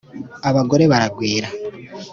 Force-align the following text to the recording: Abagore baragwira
Abagore 0.49 0.83
baragwira 0.91 1.47